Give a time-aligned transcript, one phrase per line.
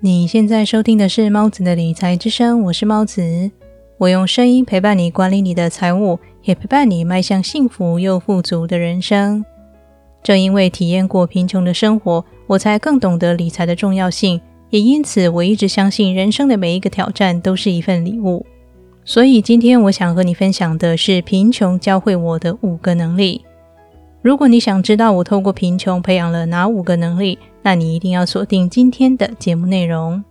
[0.00, 3.50] 你现在收听的是猫子的理财之声，我是猫子，
[3.96, 9.42] 我用声音陪伴你管理你的财务，也陪伴你迈向幸福又富足的人生。
[10.22, 14.38] 正因为体验过贫穷的生活，我才更懂得理财的重要性，
[14.68, 18.44] 也因此我一直相信人生的每一个挑战都是一份礼物。
[19.02, 23.42] 所以今天我想和你分享的是贫穷教会我的五个能力。
[24.20, 30.22] 如果你想知道我透过贫穷培养了哪五个能力，那你一定要锁定今天的节目内容。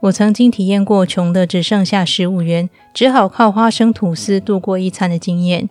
[0.00, 5.70] 我曾经体验过穷的只剩下十五元，只好靠花生吐司度过一餐的经验。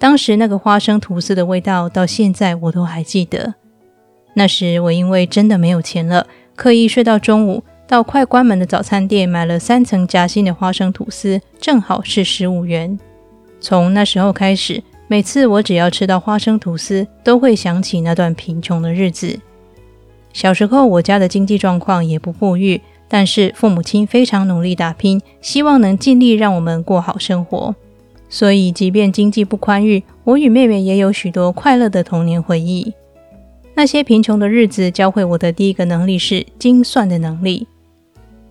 [0.00, 3.54] 当时那个花生吐司的味道，到现在我都还记得。
[4.34, 6.26] 那时我因为真的没有钱了，
[6.56, 12.98] 刻意睡到中午，到快关门的早餐店买了三层夹心的花生吐司，正好是十五元。
[13.60, 14.82] 从那时候开始。
[15.08, 19.38] 每次我只要吃到花生吐司，都会想起那段贫穷的日子。
[20.32, 27.74] 小时候，我家的经济状况也不富裕，但是父母亲非常努力打拼，希望能尽力让我们过好生活。
[28.28, 32.92] 所以，即便经济不宽裕，我与妹妹也有许多快乐的童年回忆。
[33.74, 37.68] 那些贫穷的日子教会我的第一个能力是精算的能力。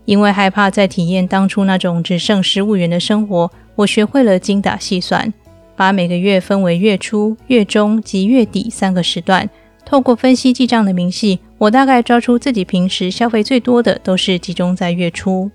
[0.06, 5.34] 因为害怕再体验当初那种只剩十五元的生活，我学会了精打细算。
[5.76, 9.50] 把每个月分为月初、月中及月底三个时段，
[9.86, 15.50] 透过分析记账的明细，我大概抓出自己平时消费最多的都是集中在月初。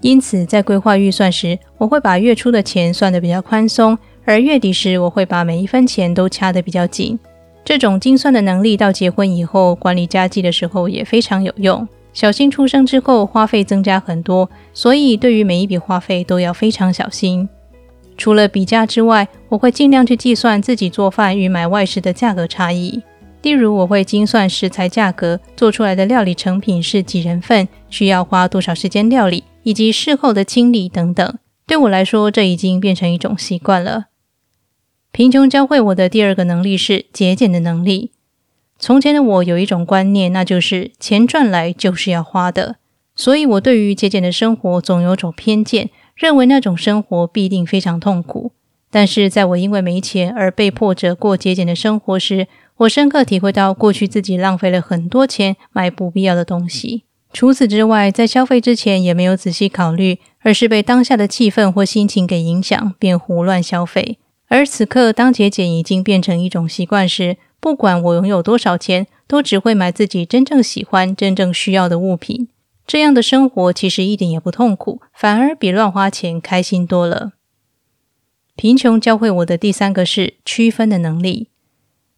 [0.00, 7.18] 因此，在规划预算时，我会把月初的钱算得比较宽松，而月底时，我会把每一分钱都掐得比较紧。
[7.64, 11.88] 这种精算的能力，到结婚以后管理家计的时候也非常有用。
[12.12, 17.48] 小新出生之后，花费增加很多，所以对于每一笔花费都要非常小心。
[18.16, 23.02] 除了比价之外，我会尽量去计算自己做饭与买外食的价格差异。
[23.42, 31.38] 例如，我会精算食材价格，做出来的料理成品是几人份，需要花多少时间料理，以及事后的清理等等。
[31.66, 34.06] 对我来说，这已经变成一种习惯了。
[35.12, 38.12] 贫穷教会我的第二个能力是节俭的能力。
[38.78, 42.76] 从前的我有一种观念，那就是钱赚来就是要花的，
[43.14, 45.90] 所以我对于节俭的生活总有种偏见。
[46.14, 48.52] 认为那种生活必定非常痛苦，
[48.90, 52.46] 但是在我因为没钱而被迫着过节俭的生活时，
[52.78, 57.04] 我深刻体会到过去自己浪费了很多钱买不必要的东西。
[57.32, 64.18] 除此之外，在消费之前也没有仔细考虑，而是被当下的气氛或心情给影响，便胡乱消费。
[64.46, 72.46] 而此刻，当节俭已经变成一种习惯时，不管我拥有多少钱，都只会买自己真正喜欢、真正需要的物品。
[72.86, 77.32] 这样的生活其实一点也不痛苦，反而比乱花钱开心多了。
[78.56, 81.48] 贫穷教会我的第三个是区分的能力。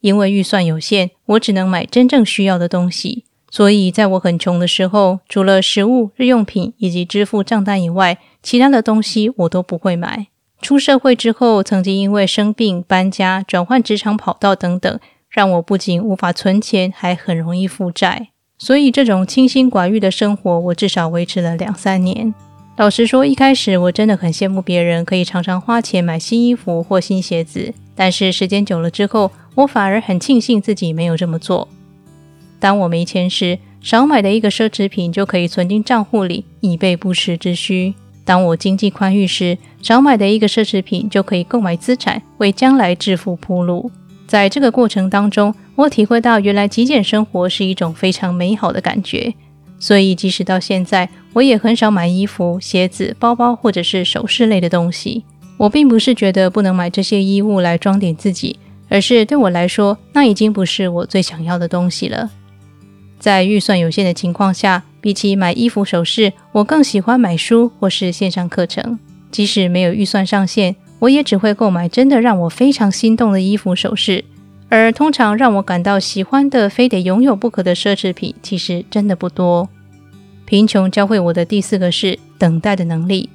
[0.01, 10.29] 因为预算有限，我只能买真正需要的东西，所以在我很穷的时候，除了食物、日用品以及支付账单以外，其他的东西我都不会买。
[10.61, 18.29] 出社会之后，曾经因为生病、搬家、转换职场跑道等等，让我不仅无法存钱，还很容易负债。
[18.59, 22.35] 所以，这种清心寡欲的生活，我至少维持了两三年。
[22.79, 27.75] 老实说，一开始我真的很羡慕别人可以常常花钱买新衣服或新鞋子。
[27.95, 31.69] 但是时间久了之后，我反而很庆幸自己没有这么做。
[32.59, 43.91] 当我没钱时，少买的一个奢侈品就可以存进账户里，以备不时之需；当我经济宽裕时，少买的一个奢侈品就可以购买资产，为将来致富铺路。
[44.27, 49.35] 在这个过程当中，我体会到原来极简生活是一种非常美好的感觉。
[49.79, 55.25] 所以，即使到现在，我也很少买衣服、鞋子、包包或者是首饰类的东西。
[55.59, 62.31] 我并不是觉得不能买这些衣物来装点自己，而是对我来说，那已经不是我最想要的东西了。
[63.19, 68.99] 在预算有限的情况下，比起买衣服、首饰，我更喜欢买书或是线上课程。
[69.31, 70.75] 即使没有预算上限。
[70.99, 74.25] 我也只会购买真的让我非常心动的衣服首饰，
[74.69, 79.69] 而通常让我感到喜欢的、非得拥有不可的奢侈品，其实真的不多。
[80.47, 83.29] 贫穷教会我的第四个是等待的能力，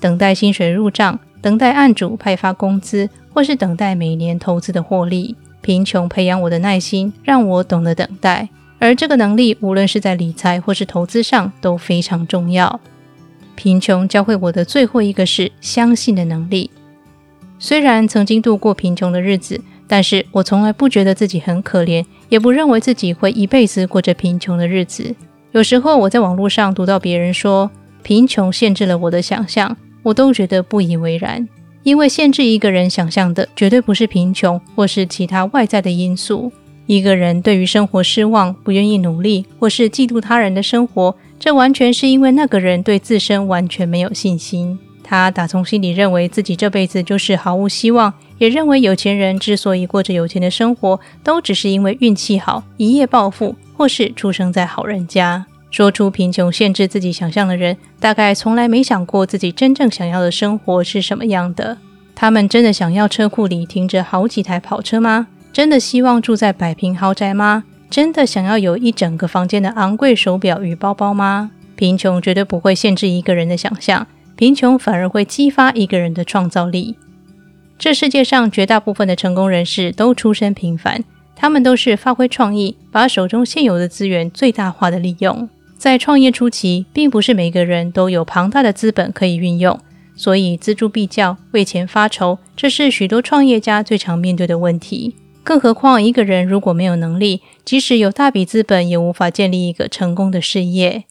[0.00, 5.36] 等待薪水入账，等待案主派发工资，或是等待每年投资的获利。
[5.60, 8.48] 贫穷培养我的耐心，让我懂得等待，
[8.80, 12.80] 而这个能力无论是在理财或是投资上都非常重要。
[13.54, 16.68] 贫穷教会我的最后一个是相信的能力。
[17.64, 25.14] 虽然曾经度过贫穷的日子，但是我从来不觉得自己很可怜，也不认为自己会一辈子过着贫穷的日子。
[25.52, 27.70] 有时候我在网络上读到别人说
[28.02, 31.48] 贫穷限制了我的想象，我都觉得不以为然，
[31.84, 36.50] 因为限制一个人想象的绝对不是贫穷或是其他外在的因素，
[36.86, 44.76] 一个人对于生活失望，不愿意努力，或是嫉妒他人的生活，这完全是因为那个人对自身完全没有信心。
[45.04, 55.46] 他打从心里认为自己这辈子就是毫无希望，也认为有钱人之所以过着有钱的生活，都只是因为运气好，一夜暴富，或是出生在好人家。
[55.70, 61.78] 说出贫穷限制自己想象的人，大概从来没想过自己真正想要的生活是什么样的。
[62.14, 65.28] 他们真的想要车库里停着好几台跑车吗？
[65.52, 67.64] 真的希望住在百平豪宅吗？
[67.90, 71.50] 真的想要有一整个房间的昂贵手表与包包吗？
[71.74, 74.06] 贫穷绝对不会限制一个人的想象，
[74.42, 76.96] 贫穷反而会激发一个人的创造力。
[77.78, 81.04] 这世界上绝大部分的成功人士都出身平凡，
[81.36, 85.48] 他们都是发挥创意，把手中现有的资源最大化的利用。
[85.78, 89.78] 在创业初期，并不是每个人都有庞大的资本可以运用，
[90.16, 95.14] 所以锱铢必较、为钱发愁，这是许多创业家最常面对的问题。
[95.44, 101.04] 更何况，一个人如果没有能力，即使有大笔资本，也无法建立一个成功的事业。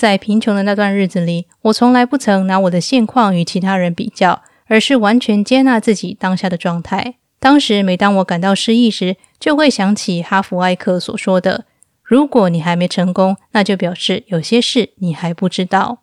[0.00, 7.16] 在贫穷的那段日子里，我从来不曾拿我的现况与其他人比较，而是完全接纳自己当下的状态。
[7.38, 11.66] 当时，每当我感到失意时，就会想起哈佛艾克所说的。
[12.02, 15.98] 如果你还没成功，那就表示有些事你还不知道。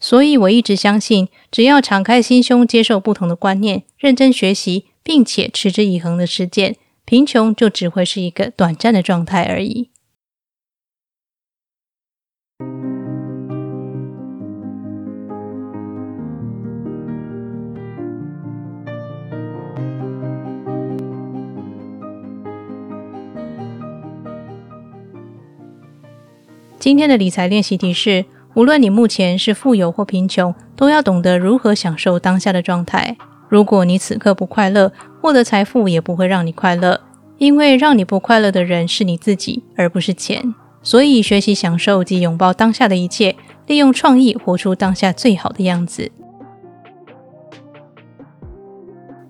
[0.00, 9.90] 所以我一直相信，只要敞开心胸，接受不同的观念，认真学习，并且持之以恒的实践，贫穷就只会是一个短暂的状态而已。
[26.82, 28.24] 今天的理财练习题是：
[28.54, 33.16] 无论你目前是富有或贫穷，都要懂得如何享受当下的状态。
[33.48, 34.90] 如果你此刻不快乐，
[35.20, 37.00] 获得财富也不会让你快乐，
[37.38, 40.52] 因为让你不快乐的人是你自己，而不是钱。
[40.82, 43.36] 所以，学习享受及拥抱当下的一切，
[43.68, 46.10] 利用创意活出当下最好的样子。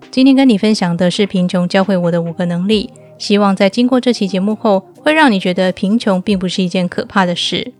[0.09, 2.89] 今天跟你分享的是贫穷教会我的五个能力。
[3.19, 7.73] 希望在经过这期节目后，会让你觉得贫穷并不是一件可怕的事。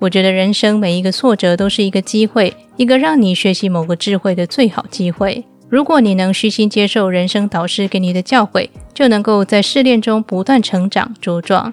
[0.00, 5.44] 我觉得人生每一个挫折都是一个机会，一个让你学习某个智慧的最好机会。
[5.70, 11.72] 如果你能虚心接受人生导师给你的教诲，就能够在试炼中不断成长茁壮。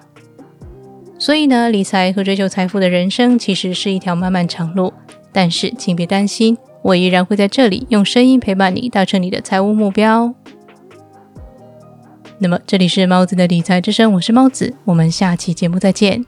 [1.18, 4.92] 所以呢，理财和追求财富的人生其实是一条漫漫长路。
[5.32, 10.34] 但是请别担心，我依然会在这里用声音陪伴你，达成你的财务目标。
[12.42, 16.26] 那么这里是猫子的理财之声，我是猫子，我们下期节目再见。